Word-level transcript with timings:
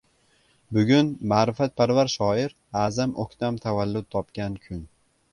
Bugun– 0.75 1.09
ma’rifatparvar 1.33 2.09
shoir 2.13 2.55
A’zam 2.85 3.13
O‘ktam 3.25 3.59
tavallud 3.67 4.09
topgan 4.17 4.57
kun 4.65 4.81